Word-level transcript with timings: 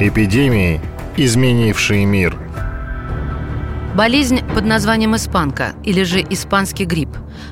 Эпидемии, 0.00 0.80
изменившие 1.16 2.04
мир. 2.04 2.38
Болезнь 3.96 4.42
под 4.54 4.64
названием 4.64 5.16
испанка 5.16 5.72
или 5.82 6.04
же 6.04 6.20
испанский 6.20 6.84
грипп. 6.84 7.08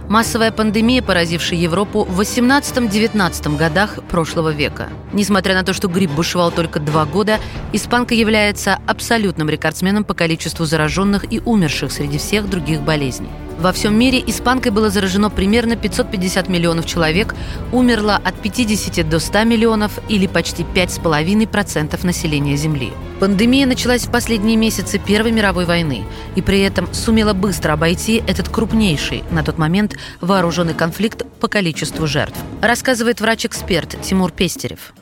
Массовая 0.08 0.53
пандемия, 0.53 1.03
поразившая 1.03 1.59
Европу 1.59 2.04
в 2.04 2.21
18-19 2.21 3.56
годах 3.56 3.98
прошлого 4.09 4.51
века. 4.51 4.90
Несмотря 5.13 5.54
на 5.54 5.64
то, 5.64 5.72
что 5.72 5.88
грипп 5.88 6.13
бушевал 6.13 6.53
только 6.53 6.78
два 6.78 7.04
года, 7.04 7.40
испанка 7.72 8.14
является 8.14 8.78
абсолютным 8.87 9.51
рекордсменом 9.51 10.04
по 10.04 10.15
количеству 10.15 10.67
зараженных 10.67 11.24
и 11.33 11.40
умерших 11.44 11.90
среди 11.90 12.19
всех 12.19 12.49
других 12.49 12.81
болезней. 12.81 13.31
Во 13.59 13.73
всем 13.73 13.99
мире 13.99 14.23
испанкой 14.27 14.71
было 14.71 14.91
заражено 14.91 15.31
примерно 15.31 15.77
550 15.77 16.48
миллионов 16.48 16.87
человек, 16.87 17.34
умерло 17.73 18.20
от 18.23 18.34
50 18.34 19.09
до 19.09 19.19
100 19.19 19.45
миллионов 19.45 19.98
или 20.09 20.27
почти 20.27 20.62
5,5% 20.62 22.05
населения 22.05 22.56
Земли. 22.56 22.92
Пандемия 23.19 23.66
началась 23.66 24.06
в 24.06 24.11
последние 24.11 24.56
месяцы 24.56 24.98
Первой 24.98 25.33
мировой 25.33 25.64
войны 25.64 26.05
и 26.34 26.42
при 26.42 26.61
этом 26.61 26.92
сумела 26.92 27.33
быстро 27.33 27.73
обойти 27.73 28.23
этот 28.27 28.48
крупнейший 28.50 29.24
на 29.30 29.42
тот 29.42 29.56
момент 29.56 29.97
вооруженный 30.20 30.75
конфликт 30.75 31.25
по 31.41 31.48
количеству 31.48 32.06
жертв, 32.06 32.36
рассказывает 32.61 33.20
врач-эксперт 33.20 34.00
Тимур 34.02 34.33
Пестерев 34.33 34.92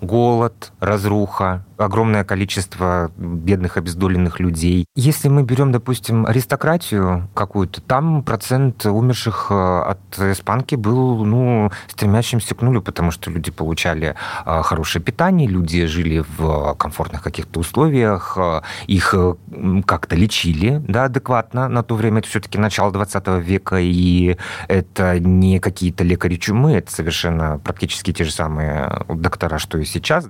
голод, 0.00 0.72
разруха, 0.80 1.64
огромное 1.80 2.24
количество 2.24 3.10
бедных 3.16 3.76
обездоленных 3.76 4.40
людей. 4.40 4.86
Если 4.94 5.28
мы 5.28 5.42
берем, 5.42 5.72
допустим, 5.72 6.26
аристократию 6.26 7.28
какую-то, 7.34 7.80
там 7.80 8.22
процент 8.22 8.86
умерших 8.86 9.48
э, 9.50 9.54
от 9.54 10.18
испанки 10.18 10.74
был, 10.74 11.24
ну, 11.24 11.70
стремящимся 11.88 12.54
к 12.54 12.62
нулю, 12.62 12.82
потому 12.82 13.10
что 13.10 13.30
люди 13.30 13.50
получали 13.50 14.14
э, 14.44 14.62
хорошее 14.62 15.02
питание, 15.02 15.48
люди 15.48 15.86
жили 15.86 16.24
в 16.36 16.74
комфортных 16.74 17.22
каких-то 17.22 17.60
условиях, 17.60 18.36
э, 18.36 18.60
их 18.86 19.14
как-то 19.86 20.16
лечили, 20.16 20.82
да, 20.86 21.04
адекватно. 21.04 21.68
На 21.68 21.82
то 21.82 21.94
время 21.94 22.18
это 22.20 22.28
все-таки 22.28 22.58
начало 22.58 22.92
20 22.92 23.26
века, 23.42 23.76
и 23.78 24.36
это 24.68 25.18
не 25.18 25.58
какие-то 25.58 26.04
лекари 26.04 26.36
чумы, 26.36 26.72
это 26.72 26.92
совершенно 26.92 27.58
практически 27.58 28.12
те 28.12 28.24
же 28.24 28.32
самые 28.32 29.04
доктора, 29.08 29.58
что 29.58 29.78
и 29.78 29.84
сейчас. 29.84 30.26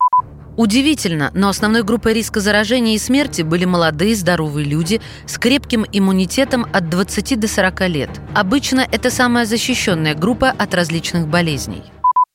Удивительно, 0.56 1.30
но 1.34 1.48
основной 1.48 1.82
группой 1.82 2.12
риска 2.12 2.40
заражения 2.40 2.94
и 2.94 2.98
смерти 2.98 3.42
были 3.42 3.64
молодые 3.64 4.14
здоровые 4.14 4.66
люди 4.66 5.00
с 5.26 5.38
крепким 5.38 5.86
иммунитетом 5.92 6.66
от 6.72 6.88
20 6.88 7.38
до 7.38 7.48
40 7.48 7.88
лет. 7.88 8.10
Обычно 8.34 8.86
это 8.90 9.10
самая 9.10 9.46
защищенная 9.46 10.14
группа 10.14 10.50
от 10.50 10.74
различных 10.74 11.28
болезней 11.28 11.82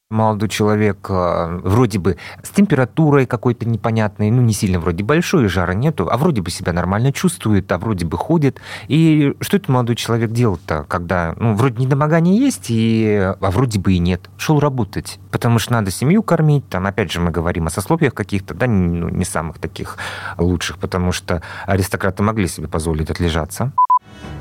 молодой 0.09 0.49
человек 0.49 1.07
а, 1.09 1.59
вроде 1.63 1.97
бы 1.97 2.17
с 2.43 2.49
температурой 2.49 3.25
какой-то 3.25 3.67
непонятной, 3.67 4.29
ну, 4.29 4.41
не 4.41 4.53
сильно 4.53 4.79
вроде 4.79 5.03
большой, 5.03 5.47
жара 5.47 5.73
нету, 5.73 6.07
а 6.11 6.17
вроде 6.17 6.41
бы 6.41 6.51
себя 6.51 6.73
нормально 6.73 7.11
чувствует, 7.11 7.71
а 7.71 7.77
вроде 7.79 8.05
бы 8.05 8.17
ходит. 8.17 8.61
И 8.87 9.33
что 9.41 9.57
этот 9.57 9.69
молодой 9.69 9.95
человек 9.95 10.31
делал-то, 10.31 10.85
когда, 10.87 11.33
ну, 11.37 11.55
вроде 11.55 11.83
недомогание 11.83 12.37
есть, 12.37 12.65
и, 12.69 13.33
а 13.39 13.51
вроде 13.51 13.79
бы 13.79 13.93
и 13.93 13.99
нет. 13.99 14.29
Шел 14.37 14.59
работать, 14.59 15.19
потому 15.31 15.57
что 15.57 15.73
надо 15.73 15.89
семью 15.89 16.21
кормить, 16.21 16.67
там, 16.69 16.85
опять 16.85 17.11
же, 17.11 17.19
мы 17.19 17.31
говорим 17.31 17.65
о 17.65 17.71
сословиях 17.71 18.13
каких-то, 18.13 18.53
да, 18.53 18.67
ну, 18.67 19.09
не 19.09 19.25
самых 19.25 19.57
таких 19.57 19.97
лучших, 20.37 20.77
потому 20.77 21.11
что 21.11 21.41
аристократы 21.65 22.21
могли 22.21 22.47
себе 22.47 22.67
позволить 22.67 23.09
отлежаться. 23.09 23.71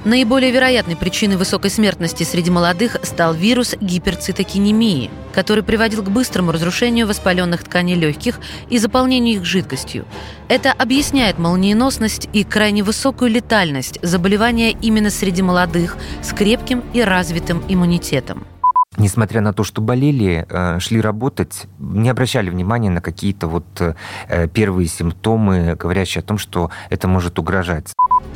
Наиболее 0.04 0.50
вероятной 0.50 0.96
причиной 0.96 1.36
высокой 1.36 1.70
смертности 1.70 2.24
среди 2.24 2.50
молодых 2.50 2.98
стал 3.04 3.32
вирус 3.32 3.74
гиперцитокинемии, 3.80 5.10
который 5.32 5.64
приводил 5.64 6.02
к 6.02 6.10
быстрому 6.10 6.52
разрушению 6.52 7.06
воспаленных 7.06 7.64
тканей 7.64 7.94
легких 7.94 8.38
и 8.68 8.76
заполнению 8.76 9.36
их 9.36 9.46
жидкостью. 9.46 10.04
Это 10.48 10.72
объясняет 10.72 11.38
молниеносность 11.38 12.28
и 12.34 12.44
крайне 12.44 12.82
высокую 12.82 13.30
летальность 13.30 13.98
заболевания 14.02 14.72
именно 14.72 15.08
среди 15.08 15.40
молодых 15.40 15.96
с 16.22 16.34
крепким 16.34 16.84
и 16.92 17.00
развитым 17.00 17.62
иммунитетом 17.68 18.46
несмотря 18.96 19.40
на 19.40 19.52
то, 19.52 19.64
что 19.64 19.80
болели, 19.80 20.46
э, 20.48 20.78
шли 20.80 21.00
работать, 21.00 21.66
не 21.78 22.08
обращали 22.08 22.50
внимания 22.50 22.90
на 22.90 23.00
какие-то 23.00 23.46
вот 23.46 23.64
э, 23.80 24.48
первые 24.48 24.88
симптомы, 24.88 25.76
говорящие 25.76 26.20
о 26.20 26.24
том, 26.24 26.38
что 26.38 26.70
это 26.90 27.08
может 27.08 27.38
угрожать. 27.38 27.92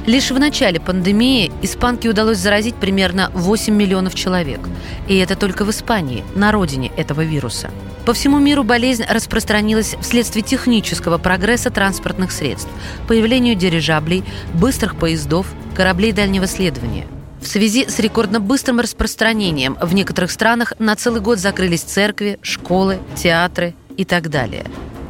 Лишь 0.07 0.31
в 0.31 0.39
начале 0.39 0.81
пандемии 0.81 1.53
испанке 1.63 2.09
удалось 2.09 2.39
заразить 2.39 2.75
примерно 2.77 3.31
8 3.35 3.75
миллионов 3.75 4.15
человек. 4.15 4.61
И 5.07 5.17
это 5.17 5.37
только 5.37 5.65
в 5.65 5.71
Испании, 5.71 6.25
на 6.35 6.51
родине 6.51 6.91
этого 6.97 7.23
вируса. 7.23 7.71
По 8.07 8.15
всему 8.15 8.39
миру 8.39 8.65
болезнь 8.65 9.05
распространилась 9.09 9.97
вследствие 10.01 10.43
технического 10.43 11.19
прогресса 11.19 11.71
транспортных 11.71 12.33
средств, 12.33 12.71
появлению 13.07 13.55
дирижаблей, 13.55 14.25
быстрых 14.55 14.97
поездов, 14.97 15.47
кораблей 15.75 16.13
дальнего 16.13 16.47
следования– 16.47 17.07
в 17.41 17.47
связи 17.47 17.87
с 17.89 17.99
рекордно 17.99 18.41
быстрым 18.41 18.81
распространением 18.81 19.77
в 19.81 19.95
некоторых 19.95 20.31
странах 20.31 20.73
на 20.79 20.97
целый 20.97 21.21
год 21.21 21.39
закрылись 21.39 21.83
церкви, 21.83 22.39
школы, 22.43 22.99
театры 23.17 23.75
и 23.97 24.05
так 24.05 24.29
далее. 24.29 24.65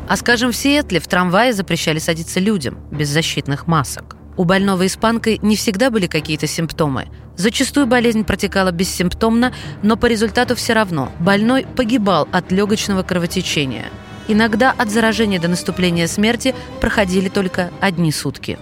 А 0.09 0.17
скажем, 0.17 0.53
в 0.53 0.57
Сиэтле 0.57 1.01
в 1.01 1.09
трамвае 1.09 1.53
запрещали 1.53 1.99
садиться 1.99 2.41
людям 2.41 2.79
без 2.91 3.09
защитных 3.09 3.67
масок. 3.67 4.17
У 4.37 4.45
больного 4.45 4.87
испанкой 4.87 5.39
не 5.43 5.57
всегда 5.57 5.91
были 5.91 6.07
какие-то 6.07 6.47
симптомы. 6.47 7.09
Зачастую 7.37 7.87
болезнь 7.87 8.25
протекала 8.25 8.71
бессимптомно, 8.71 9.53
но 9.83 9.97
по 9.97 10.07
результату 10.07 10.55
все 10.55 10.73
равно 10.75 11.13
больной 11.19 11.67
погибал 11.77 12.29
от 12.31 12.53
легочного 12.53 13.03
кровотечения. 13.03 13.87
Иногда 14.29 14.73
от 14.77 14.91
заражения 14.91 15.41
до 15.41 15.49
наступления 15.49 16.07
смерти 16.07 16.55
проходили 16.81 17.29
только 17.29 17.71
одни 17.81 18.13
сутки 18.13 18.59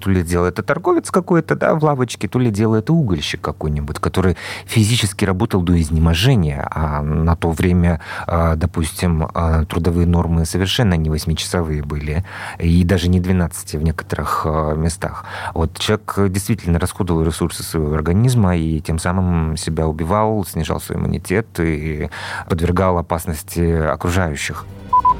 то 0.00 0.10
ли 0.10 0.22
делает 0.22 0.54
это 0.54 0.62
торговец 0.62 1.10
какой-то, 1.10 1.54
да, 1.56 1.74
в 1.74 1.84
лавочке, 1.84 2.28
то 2.28 2.38
ли 2.38 2.50
делает 2.50 2.80
это 2.80 2.92
угольщик 2.92 3.40
какой-нибудь, 3.40 3.98
который 3.98 4.36
физически 4.66 5.24
работал 5.24 5.62
до 5.62 5.80
изнеможения, 5.80 6.66
а 6.70 7.02
на 7.02 7.36
то 7.36 7.50
время, 7.50 8.00
а, 8.26 8.56
допустим, 8.56 9.28
а, 9.34 9.64
трудовые 9.64 10.06
нормы 10.06 10.44
совершенно 10.46 10.94
не 10.94 11.10
8-часовые 11.10 11.84
были, 11.84 12.24
и 12.58 12.82
даже 12.84 13.08
не 13.08 13.20
12 13.20 13.74
в 13.74 13.82
некоторых 13.82 14.42
а, 14.46 14.74
местах. 14.74 15.24
Вот 15.54 15.78
человек 15.78 16.14
действительно 16.30 16.78
расходовал 16.78 17.22
ресурсы 17.22 17.62
своего 17.62 17.94
организма 17.94 18.56
и 18.56 18.80
тем 18.80 18.98
самым 18.98 19.56
себя 19.56 19.86
убивал, 19.86 20.44
снижал 20.44 20.80
свой 20.80 20.98
иммунитет 20.98 21.46
и 21.60 22.08
подвергал 22.48 22.98
опасности 22.98 23.60
окружающих. 23.60 24.64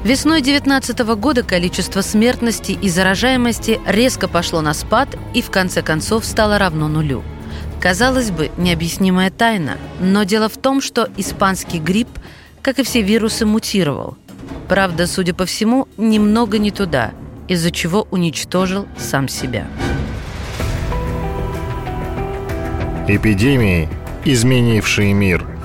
Весной 0.03 0.41
2019 0.41 0.99
года 1.15 1.43
количество 1.43 2.01
смертности 2.01 2.71
и 2.71 2.89
заражаемости 2.89 3.79
резко 3.85 4.27
пошло 4.27 4.61
на 4.61 4.73
спад 4.73 5.15
и 5.35 5.43
в 5.43 5.51
конце 5.51 5.83
концов 5.83 6.25
стало 6.25 6.57
равно 6.57 6.87
нулю. 6.87 7.23
Казалось 7.79 8.31
бы, 8.31 8.49
необъяснимая 8.57 9.29
тайна, 9.29 9.77
но 9.99 10.23
дело 10.23 10.49
в 10.49 10.57
том, 10.57 10.81
что 10.81 11.07
испанский 11.17 11.77
грипп, 11.77 12.09
как 12.63 12.79
и 12.79 12.83
все 12.83 13.03
вирусы, 13.03 13.45
мутировал. 13.45 14.17
Правда, 14.67 15.05
судя 15.05 15.35
по 15.35 15.45
всему, 15.45 15.87
немного 15.97 16.57
не 16.57 16.71
туда, 16.71 17.11
из-за 17.47 17.69
чего 17.69 18.07
уничтожил 18.09 18.87
сам 18.97 19.27
себя. 19.27 19.67
Эпидемии, 23.07 23.87
изменившие 24.25 25.13
мир– 25.13 25.45